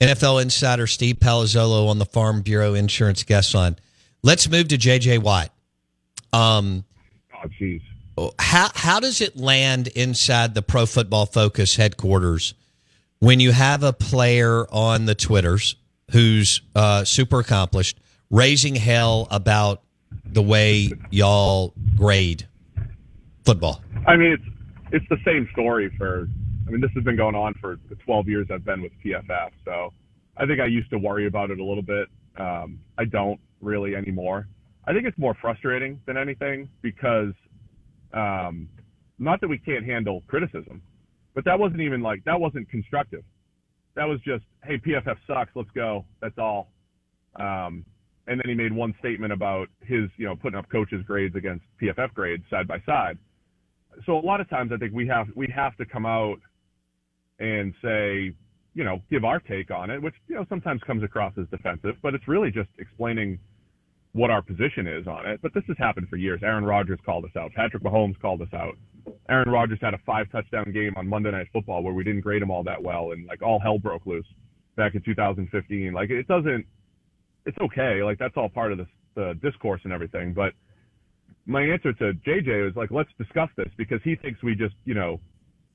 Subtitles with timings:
[0.00, 3.76] NFL insider Steve Palazzolo on the Farm Bureau Insurance Guest Line.
[4.22, 5.50] Let's move to JJ Watt.
[6.32, 6.84] Um,
[7.42, 7.80] Oh, jeez.
[8.38, 12.52] how how does it land inside the Pro Football Focus headquarters
[13.18, 15.76] when you have a player on the Twitters
[16.12, 17.98] who's uh, super accomplished
[18.30, 19.82] raising hell about
[20.24, 22.46] the way y'all grade
[23.44, 23.82] football?
[24.06, 24.44] I mean, it's
[24.92, 26.28] it's the same story for.
[26.70, 29.50] I mean, this has been going on for the 12 years I've been with PFF.
[29.64, 29.92] So
[30.36, 32.06] I think I used to worry about it a little bit.
[32.38, 34.46] Um, I don't really anymore.
[34.86, 37.32] I think it's more frustrating than anything because,
[38.12, 38.68] um,
[39.18, 40.80] not that we can't handle criticism,
[41.34, 43.24] but that wasn't even like that wasn't constructive.
[43.96, 45.50] That was just, hey, PFF sucks.
[45.56, 46.04] Let's go.
[46.22, 46.70] That's all.
[47.34, 47.84] Um,
[48.28, 51.64] and then he made one statement about his, you know, putting up coaches' grades against
[51.82, 53.18] PFF grades side by side
[54.06, 56.38] so a lot of times I think we have we have to come out
[57.40, 58.32] and say,
[58.74, 61.96] you know, give our take on it, which you know sometimes comes across as defensive,
[62.02, 63.38] but it's really just explaining
[64.12, 65.40] what our position is on it.
[65.42, 66.40] But this has happened for years.
[66.42, 67.52] Aaron Rodgers called us out.
[67.54, 68.76] Patrick Mahomes called us out.
[69.28, 72.42] Aaron Rodgers had a five touchdown game on Monday Night Football where we didn't grade
[72.42, 74.26] him all that well, and like all hell broke loose
[74.76, 75.92] back in 2015.
[75.92, 76.66] Like it doesn't.
[77.46, 78.02] It's okay.
[78.02, 80.52] Like that's all part of the, the discourse and everything, but
[81.46, 84.94] my answer to JJ was like, let's discuss this because he thinks we just, you
[84.94, 85.18] know,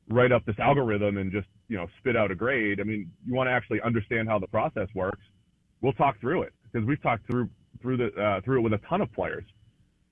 [0.09, 2.79] write up this algorithm and just, you know, spit out a grade.
[2.79, 5.21] I mean, you want to actually understand how the process works.
[5.81, 7.49] We'll talk through it because we've talked through
[7.81, 9.43] through the uh, through it with a ton of players,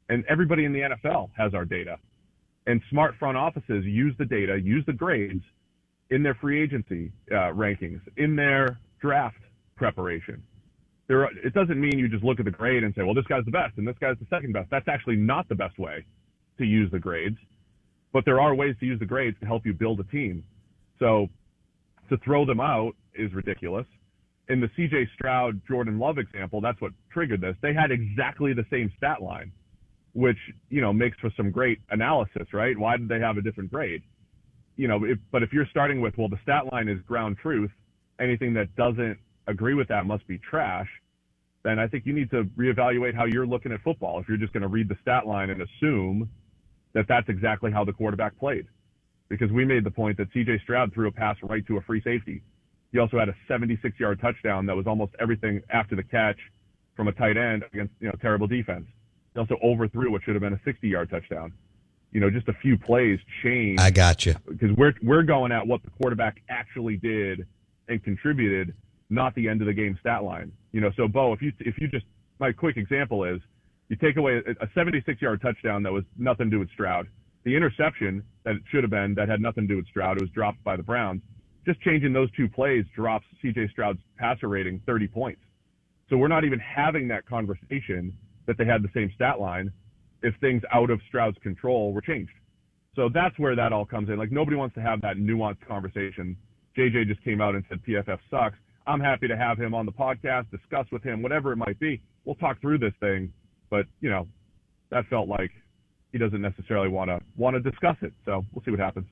[0.09, 1.97] and everybody in the NFL has our data.
[2.65, 5.43] And smart front offices use the data, use the grades
[6.09, 9.37] in their free agency uh, rankings, in their draft
[9.75, 10.41] preparation
[11.07, 13.25] there are, it doesn't mean you just look at the grade and say, well, this
[13.25, 14.69] guy's the best and this guy's the second best.
[14.69, 16.05] That's actually not the best way
[16.57, 17.37] to use the grades,
[18.13, 20.43] but there are ways to use the grades to help you build a team.
[20.99, 21.27] So
[22.09, 23.87] to throw them out is ridiculous.
[24.49, 27.55] In the CJ Stroud, Jordan Love example, that's what triggered this.
[27.61, 29.51] They had exactly the same stat line,
[30.13, 30.37] which,
[30.69, 32.77] you know, makes for some great analysis, right?
[32.77, 34.03] Why did they have a different grade?
[34.75, 37.71] You know, if, but if you're starting with, well, the stat line is ground truth,
[38.19, 40.89] anything that doesn't agree with that must be trash,
[41.63, 44.19] then I think you need to reevaluate how you're looking at football.
[44.19, 46.29] If you're just going to read the stat line and assume
[46.93, 48.67] that that's exactly how the quarterback played,
[49.29, 50.59] because we made the point that C.J.
[50.63, 52.41] Stroud threw a pass right to a free safety.
[52.91, 56.37] He also had a 76-yard touchdown that was almost everything after the catch
[56.95, 58.85] from a tight end against you know terrible defense.
[59.33, 61.53] He also overthrew what should have been a 60-yard touchdown.
[62.11, 64.35] You know, just a few plays changed I got you.
[64.47, 67.47] because we're we're going at what the quarterback actually did
[67.87, 68.75] and contributed,
[69.09, 70.51] not the end of the game stat line.
[70.71, 72.05] You know, so Bo, if you if you just
[72.39, 73.41] my quick example is
[73.93, 77.07] you take away a 76 yard touchdown that was nothing to do with Stroud,
[77.43, 80.21] the interception that it should have been that had nothing to do with Stroud, it
[80.21, 81.21] was dropped by the Browns.
[81.65, 85.41] Just changing those two plays drops CJ Stroud's passer rating 30 points.
[86.09, 88.17] So we're not even having that conversation
[88.47, 89.71] that they had the same stat line
[90.23, 92.33] if things out of Stroud's control were changed.
[92.95, 94.17] So that's where that all comes in.
[94.17, 96.35] Like nobody wants to have that nuanced conversation.
[96.77, 98.57] JJ just came out and said PFF sucks.
[98.87, 102.01] I'm happy to have him on the podcast, discuss with him, whatever it might be.
[102.25, 103.31] We'll talk through this thing.
[103.73, 104.27] But, you know,
[104.91, 105.49] that felt like
[106.11, 108.13] he doesn't necessarily want to want to discuss it.
[108.23, 109.07] So we'll see what happens.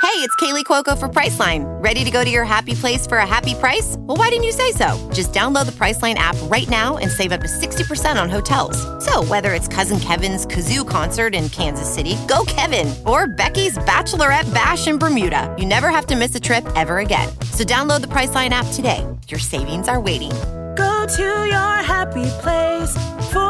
[0.00, 1.64] Hey, it's Kaley Cuoco for Priceline.
[1.84, 3.96] Ready to go to your happy place for a happy price?
[3.98, 4.88] Well, why didn't you say so?
[5.12, 8.80] Just download the Priceline app right now and save up to 60% on hotels.
[9.04, 14.52] So, whether it's Cousin Kevin's Kazoo concert in Kansas City, go Kevin, or Becky's Bachelorette
[14.54, 17.28] Bash in Bermuda, you never have to miss a trip ever again.
[17.52, 19.06] So, download the Priceline app today.
[19.28, 20.32] Your savings are waiting.
[20.76, 22.92] Go to your happy place
[23.30, 23.49] for a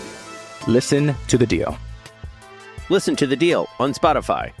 [0.67, 1.77] Listen to The Deal.
[2.91, 4.51] Listen to the deal on Spotify.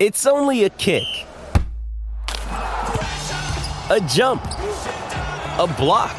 [0.00, 1.04] It's only a kick,
[3.88, 6.16] a jump, a block.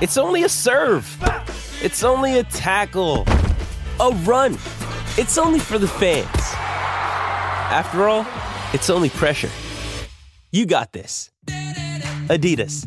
[0.00, 1.06] It's only a serve.
[1.82, 3.26] It's only a tackle,
[4.00, 4.54] a run.
[5.18, 6.26] It's only for the fans.
[7.70, 8.26] After all,
[8.72, 9.50] it's only pressure.
[10.50, 11.30] You got this.
[12.28, 12.86] Adidas.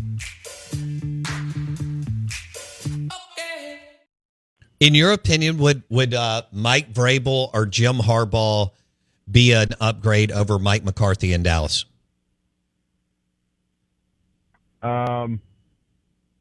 [4.80, 8.72] In your opinion, would would uh, Mike Vrabel or Jim Harbaugh
[9.30, 11.86] be an upgrade over Mike McCarthy in Dallas?
[14.82, 15.42] Um,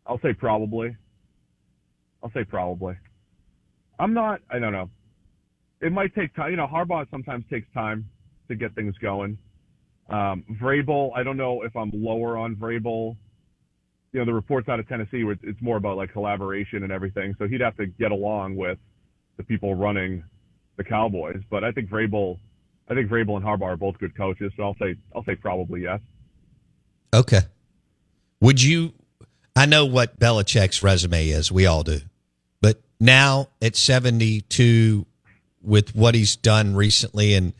[0.06, 0.96] I'll say probably.
[2.22, 2.96] I'll say probably.
[3.98, 4.40] I'm not.
[4.50, 4.88] I don't know.
[5.80, 6.50] It might take time.
[6.52, 8.08] You know, Harbaugh sometimes takes time
[8.48, 9.38] to get things going.
[10.08, 13.16] Um, Vrabel, I don't know if I'm lower on Vrabel.
[14.12, 17.34] You know, the reports out of Tennessee where it's- more about like collaboration and everything.
[17.38, 18.78] So he'd have to get along with
[19.36, 20.24] the people running
[20.76, 21.42] the Cowboys.
[21.50, 22.38] But I think Vrabel,
[22.88, 24.52] I think Vrabel and Harbaugh are both good coaches.
[24.56, 26.00] So I'll say, I'll say probably yes.
[27.12, 27.40] Okay.
[28.40, 28.92] Would you?
[29.56, 31.50] I know what Belichick's resume is.
[31.50, 31.98] We all do.
[32.60, 35.04] But now at 72,
[35.60, 37.52] with what he's done recently and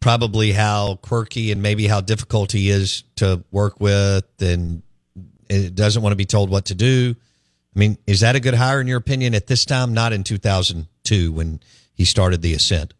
[0.00, 4.82] probably how quirky and maybe how difficult he is to work with and
[5.52, 7.14] it doesn't want to be told what to do.
[7.74, 9.94] I mean, is that a good hire in your opinion at this time?
[9.94, 11.60] Not in 2002 when
[11.94, 12.94] he started the ascent.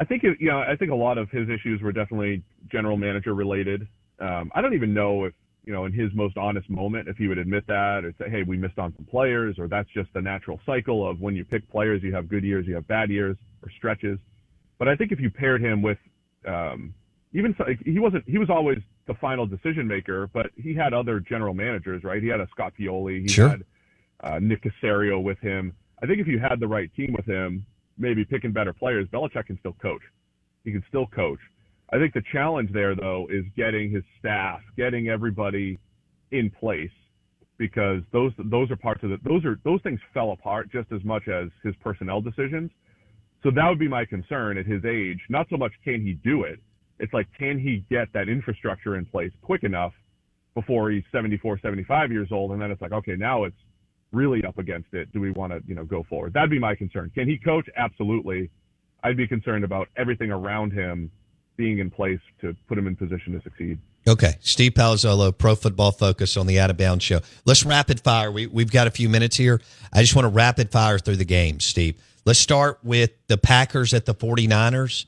[0.00, 2.96] I think it, you know, I think a lot of his issues were definitely general
[2.96, 3.86] manager related.
[4.18, 5.32] Um, I don't even know if
[5.64, 8.42] you know in his most honest moment if he would admit that or say, hey,
[8.42, 11.68] we missed on some players, or that's just the natural cycle of when you pick
[11.70, 14.18] players, you have good years, you have bad years or stretches.
[14.78, 15.98] But I think if you paired him with
[16.48, 16.94] um,
[17.32, 21.20] even so- he wasn't he was always the final decision maker, but he had other
[21.20, 22.22] general managers, right?
[22.22, 23.48] He had a Scott Pioli, he Sure.
[23.48, 23.64] had
[24.22, 25.72] uh, Nick Caserio with him.
[26.02, 27.66] I think if you had the right team with him,
[27.98, 30.02] maybe picking better players, Belichick can still coach.
[30.64, 31.40] He can still coach.
[31.92, 35.78] I think the challenge there, though, is getting his staff, getting everybody
[36.30, 36.90] in place,
[37.58, 41.04] because those those are parts of the those are those things fell apart just as
[41.04, 42.70] much as his personnel decisions.
[43.42, 45.18] So that would be my concern at his age.
[45.28, 46.60] Not so much can he do it.
[47.02, 49.92] It's like can he get that infrastructure in place quick enough
[50.54, 53.56] before he's 74, 75 years old, and then it's like okay, now it's
[54.12, 55.12] really up against it.
[55.12, 56.32] Do we want to you know go forward?
[56.32, 57.10] That'd be my concern.
[57.14, 57.68] Can he coach?
[57.76, 58.50] Absolutely.
[59.02, 61.10] I'd be concerned about everything around him
[61.56, 63.78] being in place to put him in position to succeed.
[64.06, 67.20] Okay, Steve Palazzolo, Pro Football Focus on the Out of Bounds Show.
[67.44, 68.30] Let's rapid fire.
[68.30, 69.60] We, we've got a few minutes here.
[69.92, 72.00] I just want to rapid fire through the game, Steve.
[72.24, 75.06] Let's start with the Packers at the 49ers.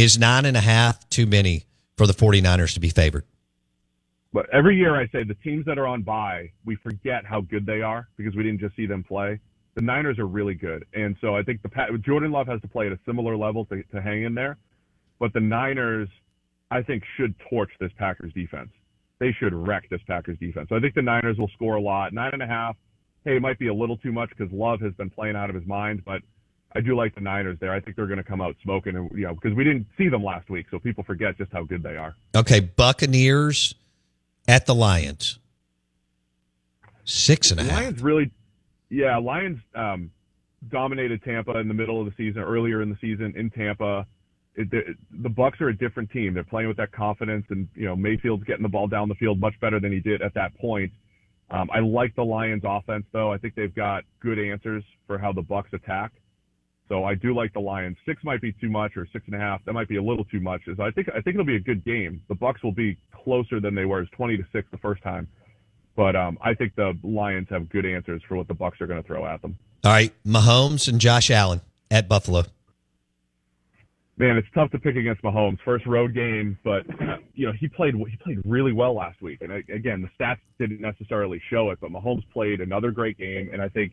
[0.00, 1.64] Is nine and a half too many
[1.98, 3.24] for the 49ers to be favored?
[4.32, 7.66] But every year I say the teams that are on bye, we forget how good
[7.66, 9.38] they are because we didn't just see them play.
[9.74, 12.86] The Niners are really good, and so I think the Jordan Love has to play
[12.86, 14.56] at a similar level to, to hang in there.
[15.18, 16.08] But the Niners,
[16.70, 18.70] I think, should torch this Packers defense.
[19.18, 20.70] They should wreck this Packers defense.
[20.70, 22.14] So I think the Niners will score a lot.
[22.14, 22.74] Nine and a half.
[23.26, 25.56] Hey, it might be a little too much because Love has been playing out of
[25.56, 26.22] his mind, but
[26.72, 27.72] I do like the Niners there.
[27.72, 30.08] I think they're going to come out smoking, and you know, because we didn't see
[30.08, 32.14] them last week, so people forget just how good they are.
[32.34, 33.74] Okay, Buccaneers
[34.46, 35.38] at the Lions.
[37.04, 37.80] Six and a half.
[37.80, 38.30] Lions really,
[38.88, 40.10] yeah, Lions um,
[40.68, 44.06] dominated Tampa in the middle of the season, earlier in the season in Tampa.
[44.54, 46.34] It, the, the Bucks are a different team.
[46.34, 49.40] They're playing with that confidence, and you know Mayfield's getting the ball down the field
[49.40, 50.92] much better than he did at that point.
[51.50, 53.32] Um, I like the Lions' offense, though.
[53.32, 56.12] I think they've got good answers for how the Bucks attack.
[56.90, 57.96] So I do like the Lions.
[58.04, 59.64] Six might be too much, or six and a half.
[59.64, 60.62] That might be a little too much.
[60.66, 62.20] So I think I think it'll be a good game.
[62.28, 64.00] The Bucks will be closer than they were.
[64.00, 65.28] It's twenty to six the first time,
[65.94, 69.00] but um, I think the Lions have good answers for what the Bucks are going
[69.00, 69.56] to throw at them.
[69.84, 71.60] All right, Mahomes and Josh Allen
[71.92, 72.42] at Buffalo.
[74.16, 75.58] man, it's tough to pick against Mahomes.
[75.64, 76.84] First road game, but
[77.34, 79.42] you know he played he played really well last week.
[79.42, 83.50] And again, the stats didn't necessarily show it, but Mahomes played another great game.
[83.52, 83.92] And I think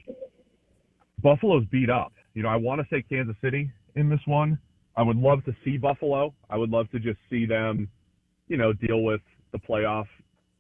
[1.22, 2.12] Buffalo's beat up.
[2.38, 4.60] You know, I want to say Kansas City in this one.
[4.96, 6.36] I would love to see Buffalo.
[6.52, 7.90] I would love to just see them,
[8.48, 9.22] you know, deal with
[9.54, 10.06] the playoff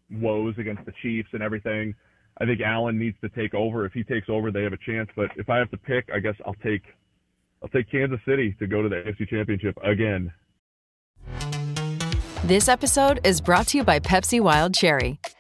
[0.10, 1.94] woes against the Chiefs and everything.
[2.42, 3.86] I think Allen needs to take over.
[3.86, 5.08] If he takes over, they have a chance.
[5.16, 6.82] But if I have to pick, I guess I'll take
[7.62, 10.34] I'll take Kansas City to go to the AFC Championship again.
[12.46, 15.20] This episode is brought to you by Pepsi Wild Cherry.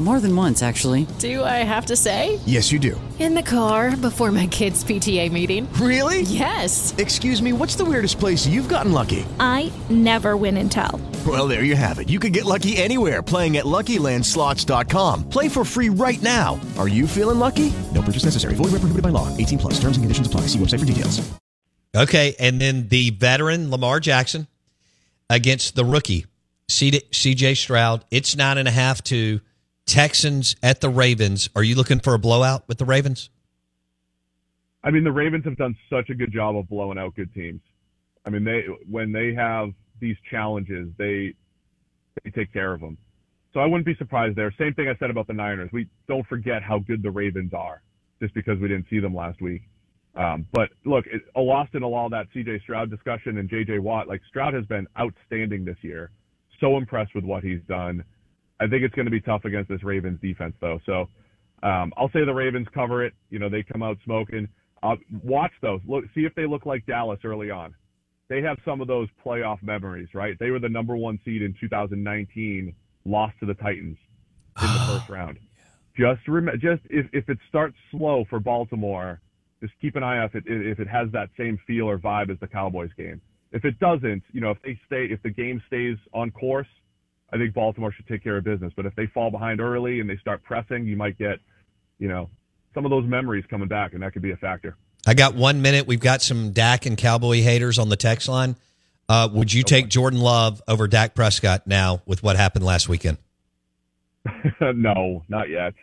[0.00, 1.06] More than once, actually.
[1.20, 2.40] Do I have to say?
[2.46, 3.00] Yes, you do.
[3.20, 5.72] In the car before my kids' PTA meeting.
[5.74, 6.22] Really?
[6.22, 6.92] Yes.
[6.98, 9.24] Excuse me, what's the weirdest place you've gotten lucky?
[9.38, 11.00] I never win and tell.
[11.24, 12.10] Well, there you have it.
[12.10, 15.28] You can get lucky anywhere playing at LuckyLandSlots.com.
[15.28, 16.60] Play for free right now.
[16.76, 17.72] Are you feeling lucky?
[17.94, 18.56] No purchase necessary.
[18.56, 19.34] Void where prohibited by law.
[19.36, 19.74] 18 plus.
[19.74, 20.42] Terms and conditions apply.
[20.48, 21.22] See website for details.
[21.96, 24.48] Okay, and then the veteran Lamar Jackson
[25.30, 26.26] against the rookie
[26.68, 27.54] C.J.
[27.54, 28.04] Stroud.
[28.10, 29.40] It's nine and a half to
[29.86, 31.48] Texans at the Ravens.
[31.54, 33.30] Are you looking for a blowout with the Ravens?
[34.82, 37.60] I mean, the Ravens have done such a good job of blowing out good teams.
[38.26, 41.34] I mean, they when they have these challenges, they
[42.22, 42.98] they take care of them.
[43.52, 44.52] So I wouldn't be surprised there.
[44.58, 45.70] Same thing I said about the Niners.
[45.72, 47.82] We don't forget how good the Ravens are,
[48.20, 49.62] just because we didn't see them last week.
[50.16, 52.60] Um, but look, it, a lost in a all that C.J.
[52.60, 53.78] Stroud discussion and J.J.
[53.78, 54.08] Watt.
[54.08, 56.10] Like Stroud has been outstanding this year.
[56.60, 58.04] So impressed with what he's done.
[58.60, 60.80] I think it's going to be tough against this Ravens defense, though.
[60.86, 61.08] So
[61.62, 63.14] um, I'll say the Ravens cover it.
[63.30, 64.48] You know, they come out smoking.
[64.82, 65.80] Uh, watch those.
[65.86, 67.74] Look, see if they look like Dallas early on.
[68.28, 70.36] They have some of those playoff memories, right?
[70.38, 73.98] They were the number one seed in 2019, lost to the Titans
[74.60, 75.38] in the first round.
[75.96, 79.20] Just rem- just if, if it starts slow for Baltimore,
[79.60, 82.30] just keep an eye out if it if it has that same feel or vibe
[82.30, 83.20] as the Cowboys game.
[83.52, 86.66] If it doesn't, you know, if they stay, if the game stays on course,
[87.34, 88.72] I think Baltimore should take care of business.
[88.76, 91.40] But if they fall behind early and they start pressing, you might get,
[91.98, 92.30] you know,
[92.74, 94.76] some of those memories coming back, and that could be a factor.
[95.04, 95.86] I got one minute.
[95.86, 98.54] We've got some Dak and Cowboy haters on the text line.
[99.08, 103.18] Uh, would you take Jordan Love over Dak Prescott now with what happened last weekend?
[104.60, 105.74] no, not yet.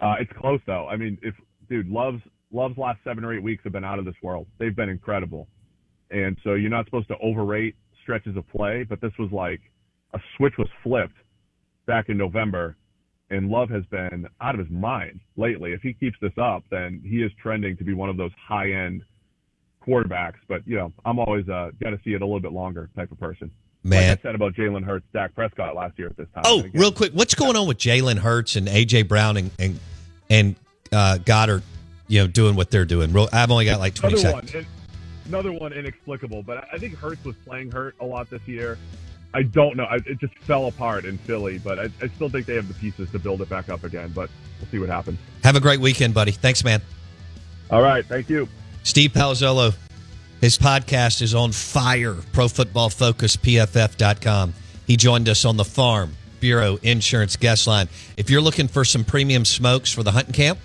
[0.00, 0.88] Uh, it's close though.
[0.88, 1.34] I mean, if
[1.68, 4.46] dude Love's Love's last seven or eight weeks have been out of this world.
[4.58, 5.48] They've been incredible,
[6.10, 8.84] and so you're not supposed to overrate stretches of play.
[8.84, 9.60] But this was like
[10.14, 11.16] a switch was flipped
[11.86, 12.76] back in November,
[13.30, 15.72] and Love has been out of his mind lately.
[15.72, 18.72] If he keeps this up, then he is trending to be one of those high
[18.72, 19.02] end
[19.86, 20.36] quarterbacks.
[20.48, 23.10] But you know, I'm always uh, got to see it a little bit longer type
[23.10, 23.50] of person.
[23.84, 24.10] Man.
[24.10, 26.44] like I said about Jalen Hurts, Dak Prescott last year at this time.
[26.46, 29.80] Oh, again, real quick, what's going on with Jalen Hurts and AJ Brown and and,
[30.30, 30.56] and
[30.92, 31.62] uh, Goddard?
[32.06, 33.12] You know, doing what they're doing.
[33.12, 34.66] Real, I've only got like twenty another seconds.
[34.66, 34.66] one,
[35.26, 36.42] another one inexplicable.
[36.42, 38.78] But I- I think Hurts was playing hurt a lot this year.
[39.34, 39.84] I don't know.
[39.84, 42.74] I, it just fell apart in Philly, but I, I still think they have the
[42.74, 44.12] pieces to build it back up again.
[44.14, 45.18] But we'll see what happens.
[45.44, 46.32] Have a great weekend, buddy.
[46.32, 46.82] Thanks, man.
[47.70, 48.48] All right, thank you.
[48.82, 49.74] Steve Palazzolo,
[50.40, 52.16] his podcast is on fire.
[52.32, 54.52] Pro Football Focus, PFF.com.
[54.86, 57.88] He joined us on the Farm Bureau Insurance Guest Line.
[58.16, 60.58] If you're looking for some premium smokes for the hunting camp,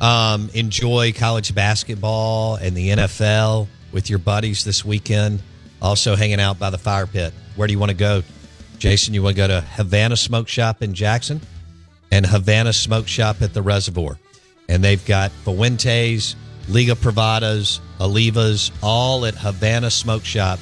[0.00, 5.40] um, enjoy college basketball and the NFL with your buddies this weekend.
[5.80, 7.32] Also, hanging out by the fire pit.
[7.56, 8.22] Where do you want to go?
[8.78, 11.40] Jason, you want to go to Havana Smoke Shop in Jackson
[12.10, 14.18] and Havana Smoke Shop at the Reservoir.
[14.68, 16.36] And they've got Fuentes,
[16.68, 20.58] Liga Privadas, Olivas, all at Havana Smoke Shop,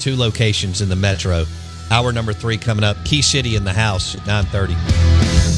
[0.00, 1.44] two locations in the metro.
[1.90, 3.02] Hour number three coming up.
[3.04, 5.57] Key City in the house at 930.